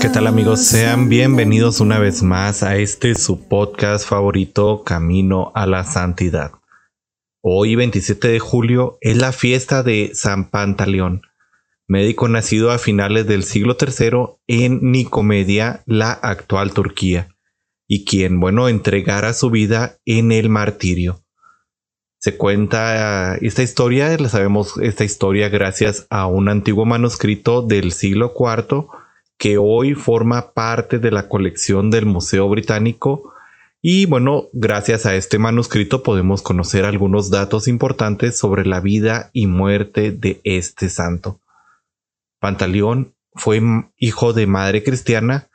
¿Qué 0.00 0.08
tal 0.08 0.26
amigos? 0.26 0.64
Sean 0.64 1.08
bienvenidos 1.08 1.78
una 1.78 2.00
vez 2.00 2.24
más 2.24 2.64
a 2.64 2.76
este 2.78 3.14
su 3.14 3.46
podcast 3.46 4.08
favorito 4.08 4.82
Camino 4.82 5.52
a 5.54 5.66
la 5.66 5.84
Santidad. 5.84 6.50
Hoy 7.42 7.76
27 7.76 8.26
de 8.26 8.40
julio 8.40 8.98
es 9.00 9.16
la 9.16 9.30
fiesta 9.30 9.84
de 9.84 10.10
San 10.14 10.50
Pantaleón, 10.50 11.22
médico 11.86 12.26
nacido 12.26 12.72
a 12.72 12.78
finales 12.78 13.28
del 13.28 13.44
siglo 13.44 13.76
III 13.80 14.38
en 14.48 14.90
Nicomedia, 14.90 15.84
la 15.86 16.10
actual 16.10 16.72
Turquía, 16.72 17.28
y 17.86 18.04
quien, 18.04 18.40
bueno, 18.40 18.68
entregara 18.68 19.32
su 19.32 19.48
vida 19.48 20.00
en 20.04 20.32
el 20.32 20.48
martirio. 20.48 21.22
Se 22.18 22.36
cuenta 22.36 23.36
esta 23.36 23.62
historia, 23.62 24.16
la 24.18 24.28
sabemos 24.28 24.76
esta 24.78 25.04
historia 25.04 25.48
gracias 25.48 26.08
a 26.10 26.26
un 26.26 26.48
antiguo 26.48 26.84
manuscrito 26.84 27.62
del 27.62 27.92
siglo 27.92 28.34
IV 28.36 28.88
que 29.38 29.56
hoy 29.56 29.94
forma 29.94 30.52
parte 30.52 30.98
de 30.98 31.10
la 31.10 31.28
colección 31.28 31.90
del 31.90 32.06
Museo 32.06 32.48
Británico 32.48 33.32
y 33.80 34.06
bueno, 34.06 34.48
gracias 34.52 35.06
a 35.06 35.14
este 35.14 35.38
manuscrito 35.38 36.02
podemos 36.02 36.42
conocer 36.42 36.84
algunos 36.84 37.30
datos 37.30 37.68
importantes 37.68 38.36
sobre 38.36 38.66
la 38.66 38.80
vida 38.80 39.30
y 39.32 39.46
muerte 39.46 40.10
de 40.10 40.40
este 40.42 40.88
santo. 40.88 41.40
Pantaleón 42.40 43.14
fue 43.34 43.60
hijo 43.96 44.32
de 44.32 44.46
madre 44.48 44.82
cristiana, 44.82 45.48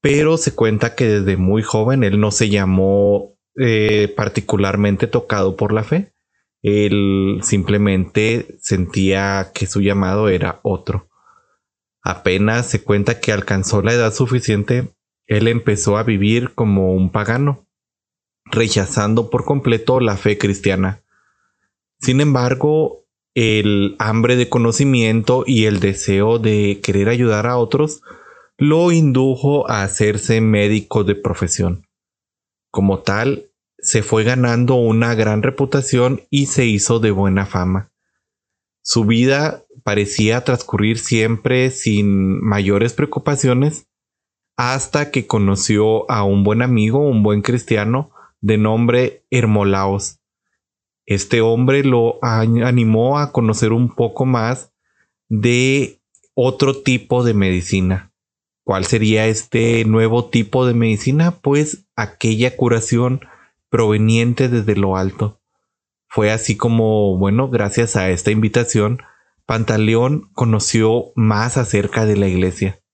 pero 0.00 0.36
se 0.36 0.54
cuenta 0.54 0.96
que 0.96 1.06
desde 1.06 1.36
muy 1.36 1.62
joven 1.62 2.02
él 2.02 2.18
no 2.18 2.32
se 2.32 2.48
llamó 2.48 3.36
eh, 3.56 4.12
particularmente 4.16 5.06
tocado 5.06 5.56
por 5.56 5.72
la 5.72 5.84
fe. 5.84 6.12
Él 6.62 7.38
simplemente 7.42 8.58
sentía 8.60 9.52
que 9.54 9.66
su 9.66 9.80
llamado 9.80 10.28
era 10.28 10.58
otro. 10.62 11.08
Apenas 12.02 12.66
se 12.66 12.82
cuenta 12.82 13.20
que 13.20 13.32
alcanzó 13.32 13.82
la 13.82 13.92
edad 13.92 14.12
suficiente, 14.12 14.94
él 15.26 15.48
empezó 15.48 15.96
a 15.96 16.02
vivir 16.02 16.54
como 16.54 16.92
un 16.94 17.10
pagano, 17.10 17.66
rechazando 18.46 19.30
por 19.30 19.44
completo 19.44 20.00
la 20.00 20.16
fe 20.16 20.38
cristiana. 20.38 21.02
Sin 22.00 22.20
embargo, 22.20 23.04
el 23.34 23.96
hambre 23.98 24.36
de 24.36 24.48
conocimiento 24.48 25.44
y 25.46 25.66
el 25.66 25.78
deseo 25.80 26.38
de 26.38 26.80
querer 26.82 27.08
ayudar 27.08 27.46
a 27.46 27.58
otros 27.58 28.02
lo 28.56 28.92
indujo 28.92 29.70
a 29.70 29.82
hacerse 29.82 30.40
médico 30.40 31.04
de 31.04 31.14
profesión. 31.14 31.86
Como 32.70 33.00
tal, 33.00 33.50
se 33.78 34.02
fue 34.02 34.24
ganando 34.24 34.74
una 34.74 35.14
gran 35.14 35.42
reputación 35.42 36.22
y 36.28 36.46
se 36.46 36.66
hizo 36.66 36.98
de 36.98 37.10
buena 37.10 37.46
fama. 37.46 37.90
Su 38.82 39.04
vida 39.04 39.64
parecía 39.90 40.44
transcurrir 40.44 41.00
siempre 41.00 41.68
sin 41.72 42.40
mayores 42.44 42.92
preocupaciones 42.92 43.88
hasta 44.56 45.10
que 45.10 45.26
conoció 45.26 46.08
a 46.08 46.22
un 46.22 46.44
buen 46.44 46.62
amigo, 46.62 47.00
un 47.00 47.24
buen 47.24 47.42
cristiano 47.42 48.12
de 48.40 48.56
nombre 48.56 49.24
Hermolaos. 49.32 50.20
Este 51.06 51.40
hombre 51.40 51.82
lo 51.82 52.20
animó 52.22 53.18
a 53.18 53.32
conocer 53.32 53.72
un 53.72 53.92
poco 53.92 54.26
más 54.26 54.72
de 55.28 56.00
otro 56.34 56.80
tipo 56.82 57.24
de 57.24 57.34
medicina. 57.34 58.12
¿Cuál 58.62 58.84
sería 58.84 59.26
este 59.26 59.84
nuevo 59.86 60.26
tipo 60.26 60.66
de 60.66 60.74
medicina? 60.74 61.32
Pues 61.32 61.88
aquella 61.96 62.56
curación 62.56 63.22
proveniente 63.70 64.48
desde 64.48 64.76
lo 64.76 64.96
alto. 64.96 65.40
Fue 66.06 66.30
así 66.30 66.56
como, 66.56 67.18
bueno, 67.18 67.48
gracias 67.48 67.96
a 67.96 68.08
esta 68.10 68.30
invitación, 68.30 69.00
Pantaleón 69.50 70.30
conoció 70.34 71.10
más 71.16 71.56
acerca 71.56 72.06
de 72.06 72.16
la 72.16 72.28
iglesia. 72.28 72.84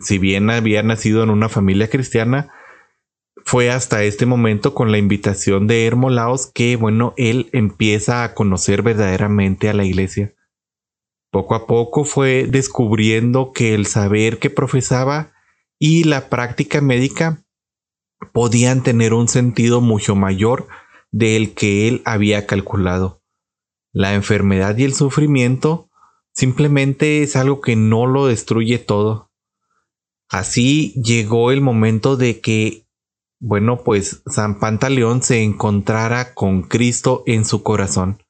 Si 0.00 0.16
bien 0.16 0.48
había 0.48 0.82
nacido 0.82 1.22
en 1.22 1.28
una 1.28 1.50
familia 1.50 1.90
cristiana, 1.90 2.50
fue 3.44 3.70
hasta 3.70 4.02
este 4.02 4.24
momento 4.24 4.72
con 4.72 4.90
la 4.90 4.96
invitación 4.96 5.66
de 5.66 5.84
Hermolaos 5.84 6.50
que, 6.50 6.76
bueno, 6.76 7.12
él 7.18 7.50
empieza 7.52 8.24
a 8.24 8.32
conocer 8.32 8.80
verdaderamente 8.80 9.68
a 9.68 9.74
la 9.74 9.84
iglesia. 9.84 10.34
Poco 11.30 11.54
a 11.54 11.66
poco 11.66 12.04
fue 12.04 12.46
descubriendo 12.48 13.52
que 13.52 13.74
el 13.74 13.84
saber 13.84 14.38
que 14.38 14.48
profesaba 14.48 15.34
y 15.78 16.04
la 16.04 16.30
práctica 16.30 16.80
médica 16.80 17.44
podían 18.32 18.82
tener 18.82 19.12
un 19.12 19.28
sentido 19.28 19.82
mucho 19.82 20.16
mayor 20.16 20.68
del 21.10 21.52
que 21.52 21.86
él 21.86 22.00
había 22.06 22.46
calculado. 22.46 23.22
La 23.92 24.14
enfermedad 24.14 24.74
y 24.78 24.84
el 24.84 24.94
sufrimiento 24.94 25.87
simplemente 26.38 27.24
es 27.24 27.34
algo 27.34 27.60
que 27.60 27.74
no 27.74 28.06
lo 28.06 28.26
destruye 28.26 28.78
todo. 28.78 29.28
Así 30.28 30.92
llegó 31.02 31.50
el 31.50 31.60
momento 31.60 32.16
de 32.16 32.40
que, 32.40 32.86
bueno, 33.40 33.82
pues 33.82 34.22
San 34.24 34.60
Pantaleón 34.60 35.20
se 35.24 35.42
encontrara 35.42 36.34
con 36.34 36.62
Cristo 36.62 37.24
en 37.26 37.44
su 37.44 37.64
corazón. 37.64 38.22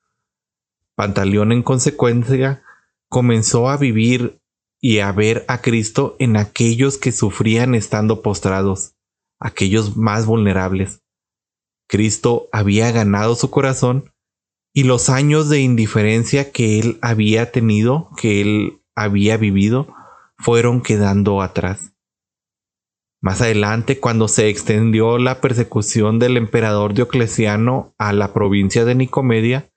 Pantaleón 0.94 1.52
en 1.52 1.62
consecuencia 1.62 2.62
comenzó 3.10 3.68
a 3.68 3.76
vivir 3.76 4.41
y 4.80 5.00
a 5.00 5.12
ver 5.12 5.44
a 5.47 5.60
Cristo 5.60 6.16
en 6.18 6.38
aquellos 6.38 6.97
que 6.97 7.12
sufrían 7.12 7.74
estando 7.74 8.22
postrados, 8.22 8.94
aquellos 9.38 9.98
más 9.98 10.24
vulnerables. 10.24 11.02
Cristo 11.86 12.48
había 12.52 12.91
ganado 12.91 13.34
su 13.34 13.50
corazón 13.50 14.14
y 14.72 14.84
los 14.84 15.08
años 15.08 15.48
de 15.48 15.60
indiferencia 15.60 16.52
que 16.52 16.78
él 16.78 16.98
había 17.02 17.50
tenido, 17.50 18.10
que 18.16 18.40
él 18.40 18.82
había 18.94 19.36
vivido, 19.36 19.94
fueron 20.38 20.82
quedando 20.82 21.42
atrás. 21.42 21.94
Más 23.20 23.40
adelante, 23.40 23.98
cuando 23.98 24.28
se 24.28 24.48
extendió 24.48 25.18
la 25.18 25.40
persecución 25.40 26.18
del 26.18 26.36
emperador 26.36 26.94
Diocleciano 26.94 27.94
a 27.98 28.12
la 28.12 28.32
provincia 28.32 28.84
de 28.84 28.94
Nicomedia, 28.94 29.72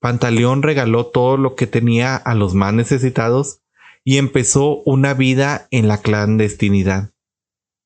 Pantaleón 0.00 0.62
regaló 0.62 1.06
todo 1.06 1.36
lo 1.36 1.54
que 1.54 1.66
tenía 1.66 2.16
a 2.16 2.34
los 2.34 2.54
más 2.54 2.74
necesitados 2.74 3.62
y 4.02 4.18
empezó 4.18 4.82
una 4.82 5.14
vida 5.14 5.66
en 5.70 5.88
la 5.88 6.02
clandestinidad. 6.02 7.12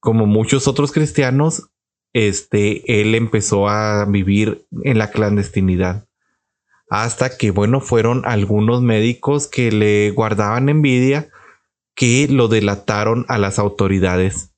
Como 0.01 0.27
muchos 0.27 0.67
otros 0.67 0.91
cristianos, 0.91 1.71
este, 2.13 3.01
él 3.01 3.15
empezó 3.15 3.69
a 3.69 4.05
vivir 4.07 4.67
en 4.83 4.99
la 4.99 5.11
clandestinidad. 5.11 6.08
Hasta 6.91 7.37
que, 7.37 7.51
bueno, 7.51 7.81
fueron 7.81 8.23
algunos 8.25 8.83
médicos 8.83 9.47
que 9.47 9.71
le 9.71 10.11
guardaban 10.11 10.69
envidia 10.69 11.31
que 11.95 12.29
lo 12.29 12.47
delataron 12.47 13.27
a 13.29 13.39
las 13.39 13.59
autoridades. 13.59 14.53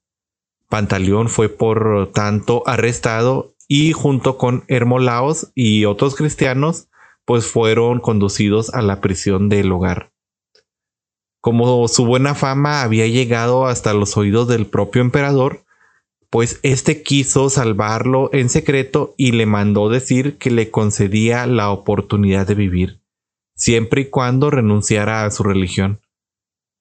Pantaleón 0.68 1.28
fue 1.28 1.48
por 1.48 2.12
tanto 2.12 2.62
arrestado 2.66 3.54
y 3.66 3.92
junto 3.92 4.36
con 4.36 4.64
Hermolaos 4.68 5.50
y 5.54 5.86
otros 5.86 6.14
cristianos, 6.16 6.88
pues 7.24 7.46
fueron 7.46 8.00
conducidos 8.00 8.74
a 8.74 8.82
la 8.82 9.00
prisión 9.00 9.48
del 9.48 9.72
hogar. 9.72 10.12
Como 11.40 11.88
su 11.88 12.04
buena 12.04 12.34
fama 12.34 12.82
había 12.82 13.06
llegado 13.06 13.66
hasta 13.66 13.94
los 13.94 14.16
oídos 14.16 14.46
del 14.46 14.66
propio 14.66 15.00
emperador, 15.00 15.64
pues 16.30 16.60
éste 16.62 17.02
quiso 17.02 17.50
salvarlo 17.50 18.30
en 18.32 18.48
secreto 18.48 19.14
y 19.16 19.32
le 19.32 19.46
mandó 19.46 19.88
decir 19.88 20.38
que 20.38 20.50
le 20.50 20.70
concedía 20.70 21.46
la 21.46 21.70
oportunidad 21.70 22.46
de 22.46 22.54
vivir, 22.54 23.00
siempre 23.56 24.02
y 24.02 24.04
cuando 24.06 24.50
renunciara 24.50 25.24
a 25.24 25.30
su 25.30 25.42
religión. 25.42 26.00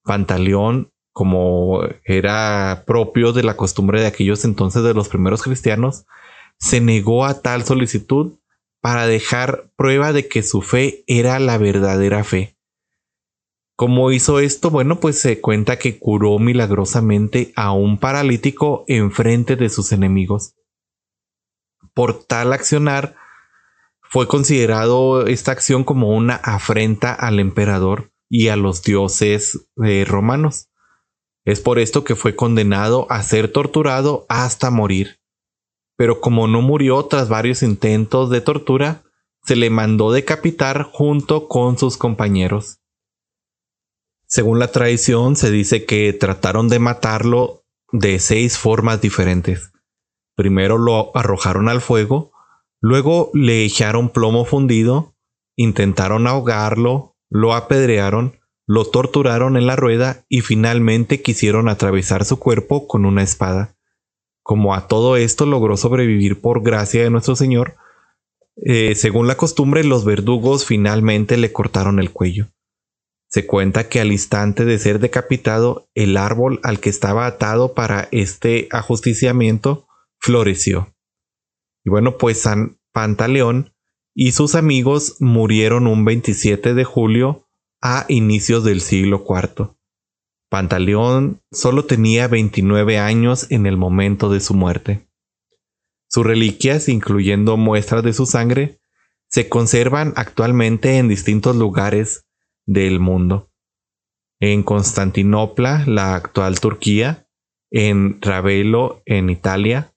Pantaleón, 0.03 0.91
como 1.11 1.81
era 2.05 2.83
propio 2.85 3.33
de 3.33 3.43
la 3.43 3.57
costumbre 3.57 3.99
de 3.99 4.07
aquellos 4.07 4.45
entonces 4.45 4.83
de 4.83 4.93
los 4.93 5.09
primeros 5.09 5.41
cristianos, 5.41 6.05
se 6.59 6.79
negó 6.79 7.25
a 7.25 7.41
tal 7.41 7.63
solicitud 7.63 8.33
para 8.81 9.07
dejar 9.07 9.71
prueba 9.75 10.13
de 10.13 10.27
que 10.27 10.43
su 10.43 10.61
fe 10.61 11.03
era 11.07 11.39
la 11.39 11.57
verdadera 11.57 12.23
fe. 12.23 12.55
¿Cómo 13.79 14.11
hizo 14.11 14.39
esto? 14.39 14.71
Bueno, 14.71 14.99
pues 14.99 15.21
se 15.21 15.39
cuenta 15.39 15.79
que 15.79 15.99
curó 15.99 16.37
milagrosamente 16.37 17.53
a 17.55 17.71
un 17.71 17.97
paralítico 17.97 18.83
en 18.87 19.09
frente 19.09 19.55
de 19.55 19.69
sus 19.69 19.93
enemigos. 19.93 20.53
Por 21.93 22.21
tal 22.25 22.51
accionar, 22.51 23.15
fue 24.01 24.27
considerado 24.27 25.27
esta 25.27 25.53
acción 25.53 25.85
como 25.85 26.09
una 26.09 26.35
afrenta 26.35 27.13
al 27.13 27.39
emperador 27.39 28.11
y 28.27 28.49
a 28.49 28.57
los 28.57 28.83
dioses 28.83 29.69
eh, 29.85 30.03
romanos. 30.05 30.67
Es 31.45 31.61
por 31.61 31.79
esto 31.79 32.03
que 32.03 32.17
fue 32.17 32.35
condenado 32.35 33.07
a 33.09 33.23
ser 33.23 33.49
torturado 33.49 34.25
hasta 34.27 34.71
morir. 34.71 35.21
Pero 35.95 36.19
como 36.19 36.49
no 36.49 36.61
murió 36.61 37.05
tras 37.05 37.29
varios 37.29 37.63
intentos 37.63 38.29
de 38.29 38.41
tortura, 38.41 39.03
se 39.45 39.55
le 39.55 39.69
mandó 39.69 40.11
decapitar 40.11 40.83
junto 40.83 41.47
con 41.47 41.77
sus 41.77 41.95
compañeros. 41.95 42.79
Según 44.29 44.59
la 44.59 44.67
tradición, 44.71 45.35
se 45.35 45.49
dice 45.49 45.85
que 45.85 46.13
trataron 46.13 46.69
de 46.69 46.77
matarlo 46.77 47.63
de 47.91 48.19
seis 48.19 48.59
formas 48.59 49.01
diferentes. 49.01 49.71
Primero 50.35 50.77
lo 50.77 51.15
arrojaron 51.17 51.67
al 51.67 51.81
fuego, 51.81 52.31
luego 52.79 53.31
le 53.33 53.65
echaron 53.65 54.09
plomo 54.09 54.45
fundido, 54.45 55.15
intentaron 55.55 56.27
ahogarlo, 56.27 57.17
lo 57.31 57.55
apedrearon, 57.55 58.39
lo 58.67 58.85
torturaron 58.85 59.57
en 59.57 59.65
la 59.65 59.75
rueda 59.75 60.23
y 60.29 60.41
finalmente 60.41 61.23
quisieron 61.23 61.67
atravesar 61.67 62.23
su 62.23 62.37
cuerpo 62.37 62.87
con 62.87 63.05
una 63.05 63.23
espada. 63.23 63.75
Como 64.43 64.75
a 64.75 64.87
todo 64.87 65.17
esto 65.17 65.47
logró 65.47 65.75
sobrevivir 65.75 66.39
por 66.39 66.61
gracia 66.61 67.01
de 67.01 67.09
nuestro 67.09 67.35
Señor, 67.35 67.77
eh, 68.57 68.93
según 68.93 69.25
la 69.25 69.37
costumbre 69.37 69.83
los 69.83 70.05
verdugos 70.05 70.65
finalmente 70.65 71.35
le 71.35 71.51
cortaron 71.51 71.99
el 71.99 72.11
cuello. 72.11 72.49
Se 73.29 73.45
cuenta 73.45 73.89
que 73.89 73.99
al 73.99 74.11
instante 74.11 74.65
de 74.65 74.79
ser 74.79 74.99
decapitado, 74.99 75.87
el 75.93 76.17
árbol 76.17 76.59
al 76.63 76.79
que 76.79 76.89
estaba 76.89 77.27
atado 77.27 77.75
para 77.75 78.09
este 78.11 78.67
ajusticiamiento 78.71 79.87
floreció. 80.19 80.95
Y 81.85 81.91
bueno, 81.91 82.17
pues 82.17 82.41
San 82.41 82.79
Pantaleón 82.91 83.71
y 84.15 84.31
sus 84.31 84.55
amigos 84.55 85.15
murieron 85.19 85.85
un 85.85 86.05
27 86.05 86.73
de 86.73 86.83
julio 86.83 87.47
a 87.81 88.05
inicios 88.09 88.63
del 88.63 88.81
siglo 88.81 89.23
IV. 89.27 89.75
Pantaleón 90.49 91.43
solo 91.51 91.85
tenía 91.85 92.27
29 92.27 92.97
años 92.97 93.45
en 93.51 93.67
el 93.67 93.77
momento 93.77 94.31
de 94.31 94.39
su 94.39 94.55
muerte. 94.55 95.07
Sus 96.09 96.25
reliquias, 96.25 96.89
incluyendo 96.89 97.55
muestras 97.55 98.03
de 98.03 98.13
su 98.13 98.25
sangre, 98.25 98.81
se 99.29 99.47
conservan 99.47 100.13
actualmente 100.15 100.97
en 100.97 101.07
distintos 101.07 101.55
lugares 101.55 102.25
del 102.69 102.99
mundo. 102.99 103.49
En 104.39 104.63
Constantinopla, 104.63 105.83
la 105.87 106.15
actual 106.15 106.59
Turquía, 106.59 107.27
en 107.71 108.21
Ravelo, 108.21 109.01
en 109.05 109.29
Italia, 109.29 109.93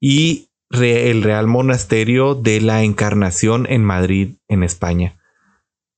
y 0.00 0.48
el 0.70 1.22
Real 1.22 1.46
Monasterio 1.46 2.34
de 2.34 2.60
la 2.60 2.82
Encarnación 2.82 3.66
en 3.68 3.84
Madrid, 3.84 4.36
en 4.48 4.62
España, 4.62 5.20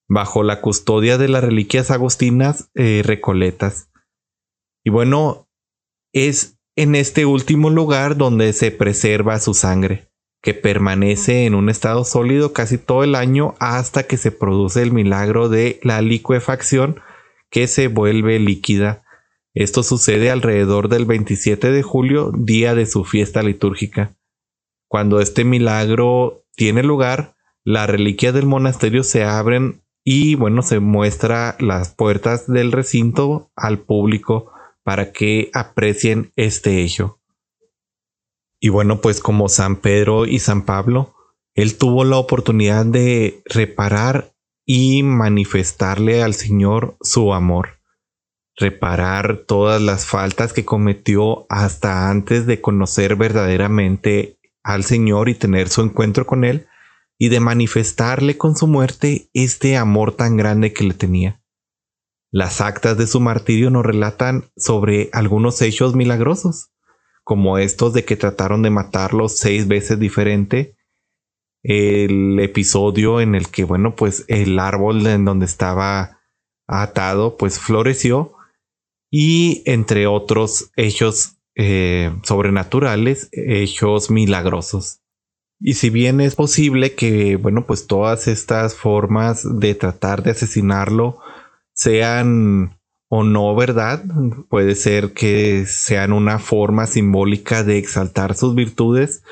bajo 0.09 0.43
la 0.43 0.61
custodia 0.61 1.19
de 1.19 1.29
las 1.29 1.45
reliquias 1.45 1.91
agustinas 1.91 2.71
eh, 2.75 3.03
recoletas. 3.05 3.91
Y 4.85 4.91
bueno, 4.91 5.49
es 6.13 6.59
en 6.77 6.95
este 6.95 7.27
último 7.27 7.71
lugar 7.71 8.17
donde 8.17 8.53
se 8.53 8.71
preserva 8.71 9.39
su 9.39 9.55
sangre 9.55 10.09
que 10.47 10.55
permanece 10.55 11.45
en 11.45 11.57
un 11.57 11.69
estado 11.69 12.05
sólido 12.05 12.53
casi 12.53 12.79
todo 12.79 13.03
el 13.03 13.17
año 13.17 13.57
hasta 13.59 14.05
que 14.05 14.17
se 14.17 14.31
produce 14.31 14.81
el 14.81 14.93
milagro 14.93 15.49
de 15.49 15.81
la 15.83 16.01
liquefacción 16.03 17.01
que 17.51 17.67
se 17.67 17.89
vuelve 17.89 18.39
líquida. 18.39 19.03
Esto 19.55 19.83
sucede 19.83 20.31
alrededor 20.31 20.89
del 20.89 21.05
27 21.05 21.73
de 21.73 21.83
julio, 21.83 22.31
día 22.33 22.77
de 22.77 22.87
su 22.87 23.03
fiesta 23.03 23.43
litúrgica. 23.43 24.15
Cuando 24.87 25.21
este 25.21 25.43
milagro 25.43 26.45
tiene 26.55 26.85
lugar, 26.85 27.35
las 27.65 27.91
reliquias 27.91 28.33
del 28.33 28.47
monasterio 28.47 29.03
se 29.03 29.25
abren 29.25 29.83
y 30.05 30.37
bueno, 30.37 30.63
se 30.63 30.79
muestra 30.79 31.57
las 31.59 31.93
puertas 31.93 32.47
del 32.47 32.71
recinto 32.71 33.51
al 33.57 33.81
público 33.81 34.53
para 34.85 35.11
que 35.11 35.51
aprecien 35.55 36.31
este 36.37 36.85
hecho. 36.85 37.19
Y 38.61 38.71
bueno, 38.71 39.01
pues 39.01 39.21
como 39.21 39.49
San 39.49 39.77
Pedro 39.77 40.27
y 40.27 40.39
San 40.39 40.63
Pablo, 40.63 41.15
él 41.55 41.79
tuvo 41.79 42.05
la 42.05 42.17
oportunidad 42.17 42.85
de 42.87 43.43
reparar 43.47 44.33
y 44.65 45.03
manifestarle 45.03 46.23
al 46.23 46.35
Señor 46.35 46.97
su 47.01 47.33
amor. 47.33 47.81
Reparar 48.59 49.45
todas 49.47 49.81
las 49.81 50.07
faltas 50.07 50.53
que 50.53 50.65
cometió 50.65 51.47
hasta 51.49 52.11
antes 52.11 52.47
de 52.47 52.61
conocer 52.61 53.17
verdaderamente 53.17 54.39
al 54.63 54.85
Señor 54.85 55.29
y 55.29 55.35
tener 55.35 55.69
su 55.69 55.83
encuentro 55.83 56.27
con 56.27 56.45
Él, 56.45 56.67
y 57.19 57.29
de 57.29 57.41
manifestarle 57.41 58.37
con 58.37 58.57
su 58.57 58.67
muerte 58.67 59.31
este 59.33 59.77
amor 59.77 60.13
tan 60.13 60.37
grande 60.37 60.73
que 60.73 60.85
le 60.85 60.95
tenía. 60.95 61.43
Las 62.31 62.61
actas 62.61 62.99
de 62.99 63.07
su 63.07 63.21
martirio 63.21 63.71
nos 63.71 63.87
relatan 63.87 64.51
sobre 64.57 65.09
algunos 65.13 65.63
hechos 65.63 65.95
milagrosos 65.95 66.71
como 67.27 67.59
estos 67.59 67.93
de 67.93 68.05
que 68.05 68.15
trataron 68.15 68.63
de 68.63 68.71
matarlo 68.71 69.29
seis 69.29 69.67
veces 69.67 69.99
diferente. 69.99 70.77
El 71.65 72.39
episodio 72.39 73.21
en 73.21 73.35
el 73.35 73.49
que, 73.49 73.65
bueno, 73.65 73.97
pues 73.97 74.25
el 74.29 74.61
árbol 74.61 75.05
en 75.09 75.25
donde 75.25 75.45
estaba 75.45 76.21
atado, 76.69 77.37
pues 77.37 77.59
floreció. 77.59 78.35
Y 79.11 79.65
entre 79.67 80.07
otros 80.07 80.71
hechos 80.77 81.39
eh, 81.57 82.13
sobrenaturales, 82.23 83.29
hechos 83.33 84.09
milagrosos. 84.09 85.01
Y 85.59 85.75
si 85.75 85.91
bien 85.91 86.21
es 86.21 86.37
posible 86.37 86.95
que, 86.95 87.35
bueno, 87.35 87.67
pues 87.67 87.89
todas 87.89 88.29
estas 88.29 88.77
formas 88.77 89.59
de 89.59 89.75
tratar 89.75 90.23
de 90.23 90.31
asesinarlo 90.31 91.19
sean 91.73 92.79
o 93.09 93.25
no 93.25 93.55
verdad. 93.55 94.05
Puede 94.49 94.75
ser 94.75 95.13
que 95.13 95.65
sean 95.67 96.13
una 96.13 96.39
forma 96.39 96.87
simbólica 96.87 97.63
de 97.63 97.79
exaltar 97.79 98.35
sus 98.35 98.55
virtudes 98.55 99.23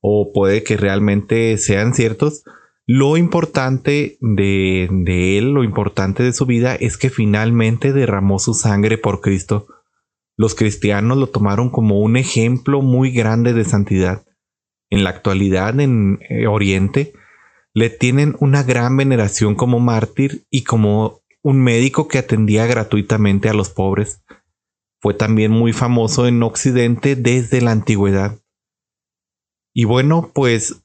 o 0.00 0.32
puede 0.32 0.62
que 0.62 0.76
realmente 0.76 1.56
sean 1.58 1.94
ciertos. 1.94 2.44
Lo 2.86 3.16
importante 3.16 4.16
de, 4.20 4.88
de, 4.90 5.38
él, 5.38 5.50
lo 5.50 5.64
importante 5.64 6.22
de 6.22 6.32
su 6.32 6.46
vida 6.46 6.76
es 6.76 6.96
que 6.96 7.10
finalmente 7.10 7.92
derramó 7.92 8.38
su 8.38 8.54
sangre 8.54 8.96
por 8.96 9.20
Cristo. 9.20 9.66
Los 10.36 10.54
cristianos 10.54 11.18
lo 11.18 11.26
tomaron 11.26 11.70
como 11.70 11.98
un 12.00 12.16
ejemplo 12.16 12.82
muy 12.82 13.10
grande 13.10 13.54
de 13.54 13.64
santidad. 13.64 14.24
En 14.88 15.02
la 15.02 15.10
actualidad 15.10 15.80
en 15.80 16.20
eh, 16.28 16.46
Oriente 16.46 17.12
le 17.74 17.90
tienen 17.90 18.36
una 18.38 18.62
gran 18.62 18.96
veneración 18.96 19.56
como 19.56 19.80
mártir 19.80 20.46
y 20.48 20.62
como 20.62 21.22
un 21.46 21.62
médico 21.62 22.08
que 22.08 22.18
atendía 22.18 22.66
gratuitamente 22.66 23.48
a 23.48 23.54
los 23.54 23.70
pobres. 23.70 24.20
Fue 25.00 25.14
también 25.14 25.52
muy 25.52 25.72
famoso 25.72 26.26
en 26.26 26.42
Occidente 26.42 27.14
desde 27.14 27.60
la 27.60 27.70
antigüedad. 27.70 28.40
Y 29.72 29.84
bueno, 29.84 30.32
pues 30.34 30.82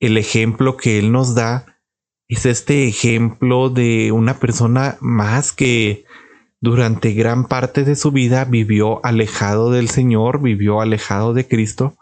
el 0.00 0.16
ejemplo 0.16 0.78
que 0.78 0.98
él 0.98 1.12
nos 1.12 1.34
da 1.34 1.78
es 2.26 2.46
este 2.46 2.88
ejemplo 2.88 3.68
de 3.68 4.12
una 4.12 4.38
persona 4.38 4.96
más 5.02 5.52
que 5.52 6.06
durante 6.62 7.12
gran 7.12 7.46
parte 7.46 7.84
de 7.84 7.96
su 7.96 8.12
vida 8.12 8.46
vivió 8.46 9.04
alejado 9.04 9.70
del 9.70 9.90
Señor, 9.90 10.40
vivió 10.40 10.80
alejado 10.80 11.34
de 11.34 11.46
Cristo, 11.46 11.98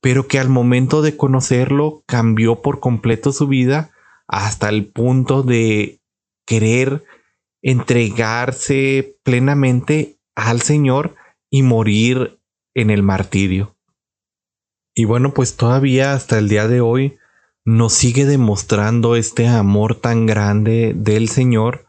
pero 0.00 0.28
que 0.28 0.38
al 0.38 0.50
momento 0.50 1.02
de 1.02 1.16
conocerlo 1.16 2.04
cambió 2.06 2.62
por 2.62 2.78
completo 2.78 3.32
su 3.32 3.48
vida 3.48 3.90
hasta 4.28 4.68
el 4.68 4.86
punto 4.86 5.42
de 5.42 5.97
querer 6.48 7.04
entregarse 7.60 9.18
plenamente 9.22 10.18
al 10.34 10.62
Señor 10.62 11.14
y 11.50 11.62
morir 11.62 12.40
en 12.74 12.88
el 12.88 13.02
martirio. 13.02 13.76
Y 14.94 15.04
bueno, 15.04 15.34
pues 15.34 15.56
todavía 15.56 16.14
hasta 16.14 16.38
el 16.38 16.48
día 16.48 16.66
de 16.66 16.80
hoy 16.80 17.18
nos 17.66 17.92
sigue 17.92 18.24
demostrando 18.24 19.14
este 19.14 19.46
amor 19.46 20.00
tan 20.00 20.24
grande 20.24 20.94
del 20.96 21.28
Señor. 21.28 21.86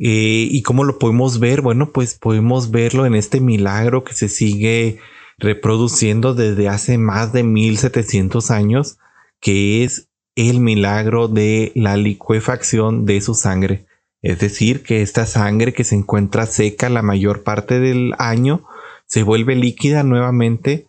Eh, 0.00 0.48
¿Y 0.50 0.62
cómo 0.62 0.82
lo 0.84 0.98
podemos 0.98 1.38
ver? 1.38 1.60
Bueno, 1.60 1.92
pues 1.92 2.14
podemos 2.14 2.70
verlo 2.70 3.04
en 3.04 3.14
este 3.14 3.40
milagro 3.40 4.04
que 4.04 4.14
se 4.14 4.30
sigue 4.30 5.00
reproduciendo 5.36 6.32
desde 6.32 6.68
hace 6.68 6.96
más 6.96 7.34
de 7.34 7.42
1700 7.42 8.50
años, 8.50 8.98
que 9.38 9.84
es 9.84 10.05
el 10.36 10.60
milagro 10.60 11.28
de 11.28 11.72
la 11.74 11.96
licuefacción 11.96 13.06
de 13.06 13.20
su 13.20 13.34
sangre. 13.34 13.86
Es 14.22 14.38
decir, 14.38 14.82
que 14.82 15.02
esta 15.02 15.26
sangre 15.26 15.72
que 15.72 15.84
se 15.84 15.94
encuentra 15.94 16.46
seca 16.46 16.88
la 16.90 17.02
mayor 17.02 17.42
parte 17.42 17.80
del 17.80 18.12
año 18.18 18.64
se 19.06 19.22
vuelve 19.22 19.56
líquida 19.56 20.02
nuevamente 20.02 20.88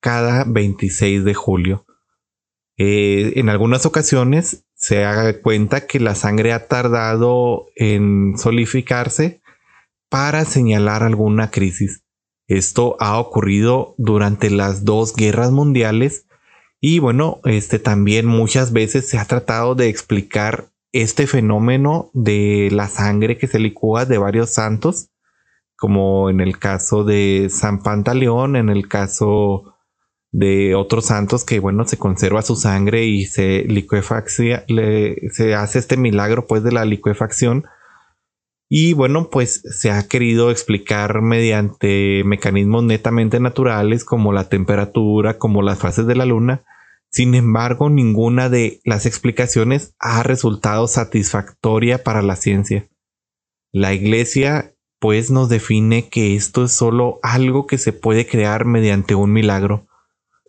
cada 0.00 0.44
26 0.44 1.24
de 1.24 1.34
julio. 1.34 1.86
Eh, 2.76 3.32
en 3.36 3.48
algunas 3.48 3.86
ocasiones 3.86 4.64
se 4.74 5.04
haga 5.04 5.40
cuenta 5.40 5.86
que 5.86 5.98
la 5.98 6.14
sangre 6.14 6.52
ha 6.52 6.66
tardado 6.68 7.66
en 7.76 8.36
solidificarse 8.36 9.40
para 10.08 10.44
señalar 10.44 11.02
alguna 11.02 11.50
crisis. 11.50 12.04
Esto 12.46 12.96
ha 13.00 13.18
ocurrido 13.18 13.94
durante 13.96 14.50
las 14.50 14.84
dos 14.84 15.14
guerras 15.16 15.50
mundiales 15.50 16.26
y 16.86 16.98
bueno, 16.98 17.40
este 17.44 17.78
también 17.78 18.26
muchas 18.26 18.74
veces 18.74 19.08
se 19.08 19.16
ha 19.16 19.24
tratado 19.24 19.74
de 19.74 19.88
explicar 19.88 20.66
este 20.92 21.26
fenómeno 21.26 22.10
de 22.12 22.68
la 22.72 22.88
sangre 22.88 23.38
que 23.38 23.46
se 23.46 23.58
licúa 23.58 24.04
de 24.04 24.18
varios 24.18 24.52
santos 24.52 25.08
como 25.76 26.28
en 26.28 26.42
el 26.42 26.58
caso 26.58 27.02
de 27.02 27.48
San 27.48 27.82
Pantaleón, 27.82 28.54
en 28.56 28.68
el 28.68 28.86
caso 28.86 29.76
de 30.30 30.74
otros 30.74 31.06
santos 31.06 31.44
que 31.44 31.58
bueno 31.58 31.86
se 31.86 31.96
conserva 31.96 32.42
su 32.42 32.54
sangre 32.54 33.06
y 33.06 33.24
se 33.24 33.64
liquefaccia, 33.64 34.66
se 35.32 35.54
hace 35.54 35.78
este 35.78 35.96
milagro 35.96 36.46
pues 36.46 36.62
de 36.64 36.72
la 36.72 36.84
liquefacción 36.84 37.64
y 38.68 38.92
bueno 38.92 39.30
pues 39.30 39.62
se 39.70 39.90
ha 39.90 40.06
querido 40.06 40.50
explicar 40.50 41.22
mediante 41.22 42.24
mecanismos 42.26 42.84
netamente 42.84 43.40
naturales 43.40 44.04
como 44.04 44.34
la 44.34 44.50
temperatura, 44.50 45.38
como 45.38 45.62
las 45.62 45.78
fases 45.78 46.06
de 46.06 46.16
la 46.16 46.26
luna. 46.26 46.62
Sin 47.14 47.36
embargo, 47.36 47.90
ninguna 47.90 48.48
de 48.48 48.80
las 48.84 49.06
explicaciones 49.06 49.94
ha 50.00 50.24
resultado 50.24 50.88
satisfactoria 50.88 52.02
para 52.02 52.22
la 52.22 52.34
ciencia. 52.34 52.88
La 53.70 53.94
iglesia 53.94 54.74
pues 54.98 55.30
nos 55.30 55.48
define 55.48 56.08
que 56.08 56.34
esto 56.34 56.64
es 56.64 56.72
solo 56.72 57.20
algo 57.22 57.68
que 57.68 57.78
se 57.78 57.92
puede 57.92 58.26
crear 58.26 58.64
mediante 58.64 59.14
un 59.14 59.32
milagro 59.32 59.86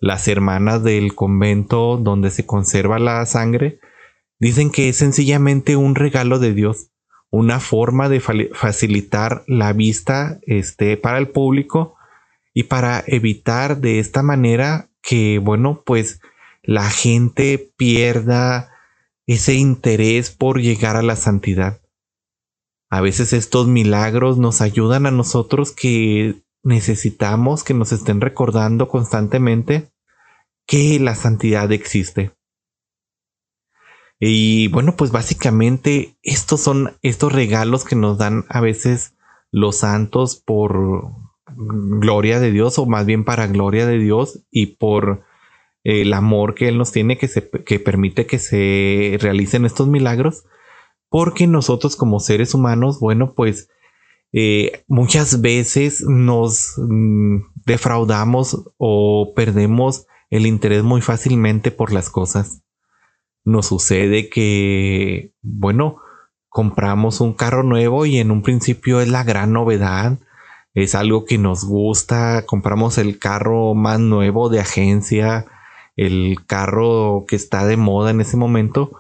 las 0.02 0.28
hermanas 0.28 0.84
del 0.84 1.16
convento 1.16 1.98
donde 1.98 2.30
se 2.30 2.46
conserva 2.46 3.00
la 3.00 3.26
sangre 3.26 3.80
dicen 4.40 4.72
que 4.72 4.90
es 4.90 4.98
sencillamente 4.98 5.76
un 5.76 5.96
regalo 5.96 6.40
de 6.40 6.54
Dios, 6.54 6.92
una 7.30 7.60
forma 7.60 8.10
de 8.10 8.20
facilitar 8.20 9.44
la 9.48 9.72
vista 9.74 10.40
este, 10.46 10.98
para 10.98 11.18
el 11.18 11.30
público 11.30 11.96
y 12.54 12.64
para 12.64 13.04
evitar 13.08 13.78
de 13.78 14.00
esta 14.00 14.24
manera 14.24 14.90
que, 15.02 15.40
bueno, 15.40 15.84
pues 15.86 16.22
la 16.66 16.90
gente 16.90 17.74
pierda 17.78 18.72
ese 19.28 19.56
interés 19.56 20.32
por 20.32 20.62
llegar 20.62 20.96
a 20.96 21.02
la 21.02 21.16
santidad. 21.16 21.82
A 22.90 23.02
veces 23.02 23.34
estos 23.34 23.68
milagros 23.68 24.38
nos 24.38 24.62
ayudan 24.62 25.06
a 25.06 25.12
nosotros 25.12 25.72
que 25.72 26.44
necesitamos 26.64 27.64
que 27.64 27.74
nos 27.74 27.92
estén 27.92 28.22
recordando 28.22 28.88
constantemente 28.88 29.92
que 30.68 31.00
la 31.00 31.16
santidad 31.16 31.72
existe. 31.72 32.32
Y 34.20 34.70
bueno, 34.70 34.96
pues 34.96 35.12
básicamente 35.12 36.18
estos 36.24 36.62
son 36.62 36.98
estos 37.02 37.34
regalos 37.34 37.84
que 37.84 37.96
nos 37.96 38.18
dan 38.18 38.46
a 38.50 38.62
veces 38.62 39.16
los 39.52 39.78
santos 39.78 40.38
por 40.38 41.12
gloria 41.56 42.40
de 42.40 42.52
Dios 42.52 42.80
o 42.80 42.86
más 42.86 43.06
bien 43.06 43.24
para 43.24 43.48
gloria 43.48 43.86
de 43.86 44.00
Dios 44.00 44.44
y 44.50 44.78
por 44.78 45.24
el 45.86 46.14
amor 46.14 46.56
que 46.56 46.68
Él 46.68 46.78
nos 46.78 46.92
tiene 46.92 47.18
que, 47.18 47.28
se, 47.30 47.50
que 47.50 47.80
permite 47.80 48.26
que 48.26 48.40
se 48.40 49.18
realicen 49.22 49.66
estos 49.66 49.88
milagros. 49.88 50.44
Porque 51.08 51.48
nosotros 51.48 51.96
como 51.96 52.20
seres 52.20 52.54
humanos, 52.54 53.00
bueno, 53.00 53.34
pues 53.36 53.70
eh, 54.34 54.84
muchas 54.88 55.40
veces 55.40 56.04
nos 56.06 56.74
mm, 56.78 57.38
defraudamos 57.66 58.66
o 58.78 59.32
perdemos 59.36 60.08
el 60.30 60.48
interés 60.48 60.84
muy 60.84 61.02
fácilmente 61.02 61.72
por 61.72 61.94
las 61.94 62.10
cosas. 62.10 62.64
Nos 63.46 63.68
sucede 63.68 64.28
que, 64.28 65.34
bueno, 65.44 65.98
compramos 66.50 67.22
un 67.22 67.34
carro 67.34 67.62
nuevo 67.62 68.08
y 68.08 68.18
en 68.18 68.32
un 68.32 68.42
principio 68.42 69.02
es 69.02 69.08
la 69.08 69.24
gran 69.24 69.54
novedad, 69.54 70.18
es 70.74 70.96
algo 70.96 71.26
que 71.26 71.38
nos 71.38 71.64
gusta, 71.64 72.44
compramos 72.48 72.98
el 72.98 73.20
carro 73.20 73.76
más 73.76 74.00
nuevo 74.00 74.50
de 74.50 74.60
agencia, 74.60 75.46
el 75.96 76.38
carro 76.46 77.26
que 77.28 77.36
está 77.36 77.66
de 77.66 77.78
moda 77.78 78.12
en 78.12 78.22
ese 78.22 78.38
momento, 78.38 78.92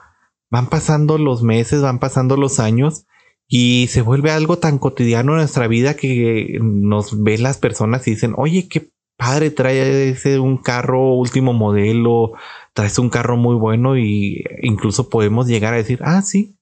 van 0.49 0.67
pasando 0.67 1.17
los 1.17 1.43
meses, 1.43 1.81
van 1.81 1.99
pasando 1.99 2.37
los 2.37 2.59
años 2.59 3.05
y 3.47 3.87
se 3.89 4.01
vuelve 4.01 4.31
algo 4.31 4.57
tan 4.57 4.79
cotidiano 4.79 5.33
en 5.33 5.39
nuestra 5.39 5.67
vida 5.67 5.95
que 5.95 6.57
nos 6.61 7.21
ven 7.21 7.43
las 7.43 7.57
personas 7.57 8.07
y 8.07 8.11
dicen, 8.11 8.33
oye, 8.37 8.67
qué 8.67 8.89
padre, 9.17 9.51
trae 9.51 10.09
ese 10.09 10.39
un 10.39 10.57
carro 10.57 11.13
último 11.13 11.53
modelo, 11.53 12.33
traes 12.73 12.97
un 12.99 13.09
carro 13.09 13.37
muy 13.37 13.55
bueno 13.55 13.97
y 13.97 14.43
incluso 14.61 15.09
podemos 15.09 15.47
llegar 15.47 15.73
a 15.73 15.77
decir, 15.77 15.99
ah, 16.03 16.21
sí, 16.21 16.57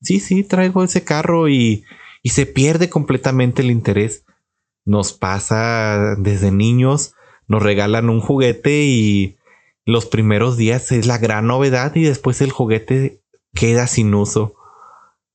sí, 0.00 0.20
sí, 0.20 0.44
traigo 0.44 0.82
ese 0.82 1.04
carro 1.04 1.48
y, 1.48 1.84
y 2.22 2.30
se 2.30 2.46
pierde 2.46 2.88
completamente 2.88 3.62
el 3.62 3.70
interés. 3.70 4.24
Nos 4.86 5.12
pasa 5.12 6.16
desde 6.18 6.50
niños, 6.50 7.14
nos 7.48 7.62
regalan 7.62 8.10
un 8.10 8.20
juguete 8.20 8.84
y 8.84 9.36
los 9.84 10.06
primeros 10.06 10.56
días 10.56 10.92
es 10.92 11.06
la 11.06 11.18
gran 11.18 11.46
novedad 11.46 11.94
y 11.94 12.02
después 12.02 12.40
el 12.40 12.52
juguete 12.52 13.22
queda 13.54 13.86
sin 13.86 14.14
uso. 14.14 14.54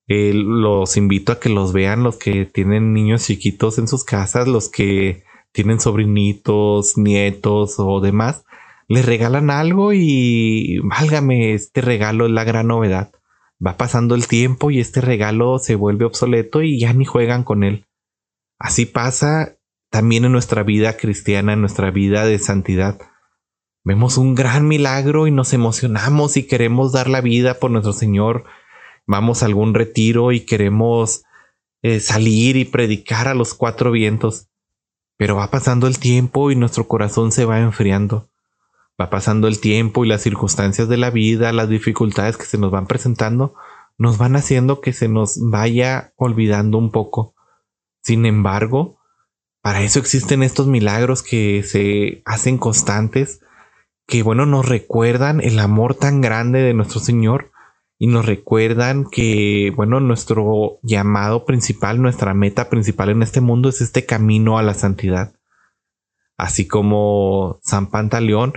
los 0.08 0.98
invito 0.98 1.32
a 1.32 1.40
que 1.40 1.50
los 1.50 1.72
vean 1.72 2.04
los 2.04 2.18
que 2.18 2.46
tienen 2.46 2.94
niños 2.94 3.26
chiquitos 3.26 3.78
en 3.78 3.88
sus 3.88 4.04
casas, 4.04 4.48
los 4.48 4.70
que 4.70 5.24
tienen 5.52 5.80
sobrinitos, 5.80 6.98
nietos 6.98 7.76
o 7.78 8.02
demás, 8.02 8.44
les 8.88 9.06
regalan 9.06 9.52
algo 9.52 9.94
y 9.94 10.80
válgame, 10.84 11.54
este 11.54 11.82
regalo 11.82 12.26
es 12.26 12.32
la 12.32 12.44
gran 12.44 12.68
novedad. 12.68 13.12
Va 13.66 13.78
pasando 13.78 14.16
el 14.16 14.28
tiempo 14.28 14.72
y 14.72 14.80
este 14.80 15.02
regalo 15.02 15.60
se 15.60 15.76
vuelve 15.76 16.06
obsoleto 16.06 16.64
y 16.64 16.80
ya 16.80 16.94
ni 16.94 17.06
juegan 17.06 17.44
con 17.44 17.64
él. 17.64 17.86
Así 18.58 18.86
pasa 18.86 19.58
también 19.92 20.26
en 20.26 20.32
nuestra 20.32 20.64
vida 20.64 20.98
cristiana, 20.98 21.54
en 21.54 21.62
nuestra 21.62 21.92
vida 21.92 22.26
de 22.26 22.40
santidad. 22.40 23.00
Vemos 23.90 24.20
un 24.20 24.36
gran 24.36 24.68
milagro 24.68 25.26
y 25.26 25.32
nos 25.32 25.52
emocionamos 25.52 26.38
y 26.38 26.44
queremos 26.44 26.92
dar 26.92 27.10
la 27.10 27.22
vida 27.22 27.56
por 27.56 27.72
nuestro 27.72 27.92
Señor. 27.92 28.44
Vamos 29.08 29.42
a 29.42 29.48
algún 29.48 29.74
retiro 29.74 30.32
y 30.32 30.42
queremos 30.42 31.24
eh, 31.82 32.00
salir 32.00 32.56
y 32.56 32.66
predicar 32.66 33.28
a 33.28 33.34
los 33.34 33.56
cuatro 33.56 33.90
vientos. 33.90 34.48
Pero 35.18 35.38
va 35.38 35.50
pasando 35.50 35.88
el 35.88 35.98
tiempo 35.98 36.52
y 36.52 36.56
nuestro 36.56 36.88
corazón 36.88 37.32
se 37.32 37.46
va 37.46 37.62
enfriando. 37.62 38.30
Va 39.02 39.10
pasando 39.10 39.48
el 39.48 39.60
tiempo 39.60 40.06
y 40.06 40.08
las 40.08 40.22
circunstancias 40.22 40.88
de 40.88 40.98
la 40.98 41.10
vida, 41.10 41.52
las 41.52 41.68
dificultades 41.68 42.38
que 42.38 42.46
se 42.46 42.60
nos 42.60 42.70
van 42.70 42.86
presentando, 42.86 43.56
nos 43.98 44.20
van 44.20 44.36
haciendo 44.36 44.82
que 44.82 44.94
se 44.94 45.08
nos 45.08 45.40
vaya 45.50 46.14
olvidando 46.16 46.78
un 46.78 46.92
poco. 46.92 47.34
Sin 48.04 48.28
embargo, 48.28 49.00
para 49.64 49.82
eso 49.82 49.98
existen 49.98 50.44
estos 50.44 50.68
milagros 50.68 51.24
que 51.24 51.64
se 51.64 52.22
hacen 52.26 52.60
constantes, 52.60 53.42
que 54.10 54.24
bueno, 54.24 54.48
nos 54.48 54.68
recuerdan 54.68 55.40
el 55.40 55.60
amor 55.60 55.94
tan 55.94 56.20
grande 56.20 56.60
de 56.60 56.74
nuestro 56.74 57.00
Señor 57.00 57.52
y 58.00 58.08
nos 58.08 58.26
recuerdan 58.26 59.06
que, 59.06 59.72
bueno, 59.76 60.00
nuestro 60.00 60.80
llamado 60.82 61.46
principal, 61.46 62.02
nuestra 62.02 62.34
meta 62.34 62.70
principal 62.70 63.10
en 63.10 63.22
este 63.22 63.40
mundo 63.40 63.70
es 63.70 63.82
este 63.82 64.06
camino 64.06 64.58
a 64.58 64.64
la 64.64 64.74
santidad. 64.74 65.36
Así 66.38 66.68
como 66.68 67.60
San 67.62 67.92
Pantaleón, 67.92 68.54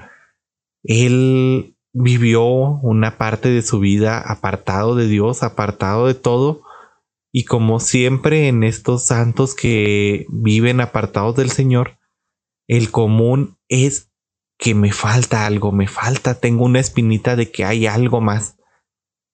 él 0.85 1.77
vivió 1.93 2.45
una 2.45 3.19
parte 3.19 3.51
de 3.51 3.63
su 3.63 3.79
vida 3.79 4.21
apartado 4.21 4.95
de 4.95 5.07
Dios, 5.07 5.43
apartado 5.43 6.07
de 6.07 6.15
todo, 6.15 6.63
y 7.31 7.45
como 7.45 7.79
siempre 7.79 8.49
en 8.49 8.63
estos 8.63 9.05
santos 9.05 9.55
que 9.55 10.25
viven 10.31 10.81
apartados 10.81 11.37
del 11.37 11.51
Señor, 11.51 11.99
el 12.69 12.91
común 12.91 13.59
es 13.69 14.12
que 14.63 14.77
me 14.77 14.93
falta 14.93 15.45
algo, 15.45 15.73
me 15.73 15.89
falta, 15.89 16.39
tengo 16.39 16.65
una 16.65 16.79
espinita 16.79 17.35
de 17.35 17.51
que 17.51 17.65
hay 17.65 17.87
algo 17.87 18.21
más. 18.21 18.59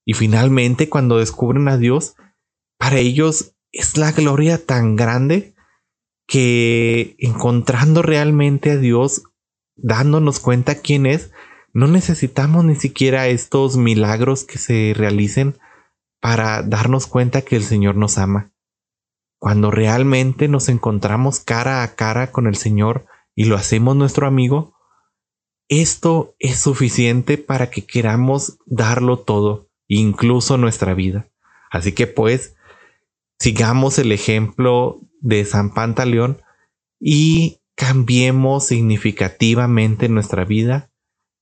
Y 0.07 0.15
finalmente 0.15 0.89
cuando 0.89 1.19
descubren 1.19 1.69
a 1.69 1.77
Dios, 1.77 2.17
para 2.79 2.97
ellos 2.97 3.55
es 3.71 3.99
la 3.99 4.13
gloria 4.13 4.65
tan 4.65 4.97
grande 4.97 5.55
que 6.27 7.15
encontrando 7.19 8.01
realmente 8.01 8.71
a 8.71 8.79
Dios, 8.79 9.25
dándonos 9.77 10.41
cuenta 10.41 10.77
quién 10.77 11.05
es, 11.05 11.31
no 11.75 11.89
necesitamos 11.89 12.65
ni 12.65 12.75
siquiera 12.75 13.29
estos 13.29 13.77
milagros 13.77 14.45
que 14.45 14.57
se 14.57 14.95
realicen 14.97 15.59
para 16.23 16.63
darnos 16.63 17.07
cuenta 17.07 17.43
que 17.43 17.57
el 17.57 17.65
Señor 17.65 17.97
nos 17.97 18.17
ama. 18.17 18.55
Cuando 19.39 19.71
realmente 19.71 20.49
nos 20.49 20.71
encontramos 20.71 21.41
cara 21.41 21.83
a 21.83 21.95
cara 21.97 22.33
con 22.33 22.47
el 22.47 22.57
Señor 22.57 23.05
y 23.35 23.45
lo 23.45 23.57
hacemos 23.57 23.95
nuestro 23.95 24.27
amigo, 24.27 24.78
esto 25.69 26.35
es 26.39 26.59
suficiente 26.61 27.39
para 27.39 27.71
que 27.71 27.85
queramos 27.85 28.59
darlo 28.67 29.19
todo 29.19 29.69
incluso 29.87 30.57
nuestra 30.59 30.95
vida. 30.95 31.29
Así 31.71 31.93
que 31.93 32.07
pues 32.07 32.57
sigamos 33.39 33.99
el 33.99 34.13
ejemplo 34.13 35.01
de 35.21 35.45
San 35.45 35.73
Pantaleón 35.73 36.43
y 37.01 37.61
cambiemos 37.75 38.67
significativamente 38.67 40.09
nuestra 40.09 40.45
vida 40.45 40.91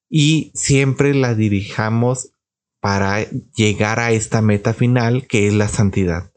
y 0.08 0.52
siempre 0.54 1.14
la 1.14 1.34
dirijamos 1.34 2.32
para 2.80 3.28
llegar 3.56 3.98
a 3.98 4.12
esta 4.12 4.42
meta 4.42 4.74
final 4.74 5.26
que 5.26 5.48
es 5.48 5.54
la 5.54 5.68
santidad. 5.68 6.32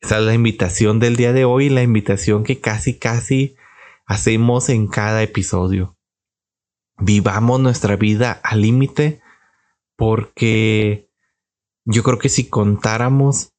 Esa 0.00 0.18
es 0.18 0.24
la 0.24 0.34
invitación 0.34 1.00
del 1.00 1.16
día 1.16 1.32
de 1.32 1.44
hoy, 1.44 1.68
la 1.68 1.82
invitación 1.82 2.44
que 2.44 2.60
casi 2.60 2.98
casi 2.98 3.56
hacemos 4.06 4.68
en 4.68 4.86
cada 4.86 5.22
episodio. 5.22 5.95
Vivamos 6.98 7.60
nuestra 7.60 7.96
vida 7.96 8.32
al 8.42 8.62
límite 8.62 9.20
porque 9.96 11.10
yo 11.84 12.02
creo 12.02 12.18
que 12.18 12.28
si 12.28 12.48
contáramos 12.48 13.52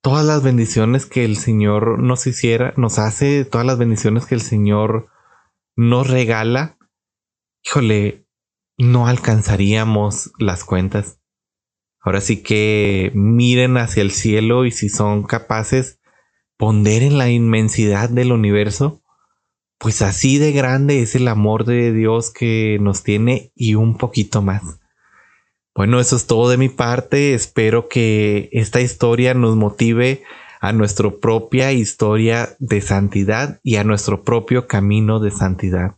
todas 0.00 0.24
las 0.24 0.42
bendiciones 0.42 1.04
que 1.04 1.24
el 1.24 1.36
Señor 1.36 1.98
nos 1.98 2.26
hiciera, 2.26 2.72
nos 2.76 2.98
hace, 2.98 3.44
todas 3.44 3.66
las 3.66 3.78
bendiciones 3.78 4.26
que 4.26 4.34
el 4.34 4.40
Señor 4.40 5.08
nos 5.74 6.08
regala, 6.08 6.78
híjole, 7.64 8.26
no 8.78 9.08
alcanzaríamos 9.08 10.32
las 10.38 10.64
cuentas. 10.64 11.20
Ahora 12.00 12.20
sí 12.20 12.42
que 12.42 13.10
miren 13.14 13.76
hacia 13.78 14.02
el 14.02 14.12
cielo 14.12 14.64
y 14.64 14.70
si 14.70 14.88
son 14.88 15.24
capaces, 15.24 16.00
ponderen 16.56 17.18
la 17.18 17.28
inmensidad 17.28 18.08
del 18.08 18.32
universo, 18.32 19.02
pues 19.78 20.02
así 20.02 20.38
de 20.38 20.52
grande 20.52 21.02
es 21.02 21.14
el 21.14 21.28
amor 21.28 21.64
de 21.64 21.92
Dios 21.92 22.30
que 22.30 22.78
nos 22.80 23.02
tiene 23.02 23.52
y 23.54 23.74
un 23.74 23.96
poquito 23.96 24.42
más. 24.42 24.80
Bueno, 25.74 26.00
eso 26.00 26.16
es 26.16 26.26
todo 26.26 26.48
de 26.48 26.56
mi 26.56 26.70
parte. 26.70 27.34
Espero 27.34 27.88
que 27.88 28.48
esta 28.52 28.80
historia 28.80 29.34
nos 29.34 29.56
motive 29.56 30.22
a 30.60 30.72
nuestra 30.72 31.10
propia 31.10 31.72
historia 31.72 32.56
de 32.58 32.80
santidad 32.80 33.60
y 33.62 33.76
a 33.76 33.84
nuestro 33.84 34.24
propio 34.24 34.66
camino 34.66 35.20
de 35.20 35.30
santidad. 35.30 35.96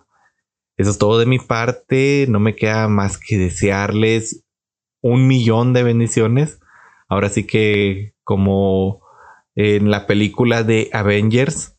Eso 0.77 0.91
es 0.91 0.99
todo 0.99 1.19
de 1.19 1.27
mi 1.27 1.39
parte. 1.39 2.27
No 2.29 2.41
me 2.41 2.57
queda 2.57 2.89
más 2.89 3.19
que 3.19 3.39
desearles 3.39 4.45
un 5.01 5.29
millón 5.29 5.73
de 5.73 5.85
bendiciones. 5.85 6.59
Ahora 7.09 7.29
sí 7.29 7.45
que 7.45 8.15
como 8.25 9.01
en 9.55 9.91
la 9.91 10.07
película 10.07 10.65
de 10.65 10.91
Avengers. 10.93 11.77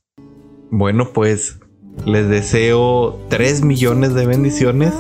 Bueno, 0.71 1.11
pues 1.13 1.58
les 2.05 2.27
deseo 2.27 3.19
tres 3.29 3.63
millones 3.63 4.13
de 4.13 4.25
bendiciones. 4.25 4.93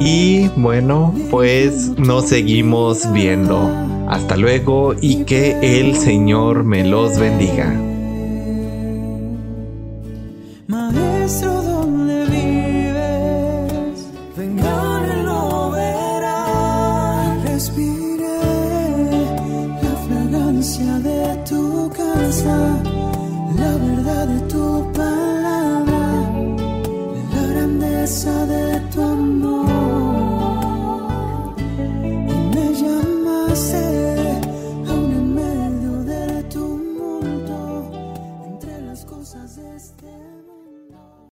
Y 0.00 0.48
bueno, 0.56 1.14
pues 1.30 1.90
nos 1.98 2.26
seguimos 2.28 3.10
viendo. 3.12 3.70
Hasta 4.08 4.36
luego 4.36 4.94
y 5.00 5.24
que 5.24 5.80
el 5.80 5.96
Señor 5.96 6.64
me 6.64 6.84
los 6.84 7.18
bendiga. 7.18 7.72
Maestro, 10.66 11.62
¿dónde 11.62 12.24
vives? 12.26 14.06
Vengan 14.36 15.20
y 15.20 15.22
lo 15.22 15.70
verán. 15.70 17.42
Respire 17.46 18.38
la 19.82 19.96
fragancia 20.06 20.98
de 20.98 21.36
tu 21.48 21.90
casa, 21.90 22.82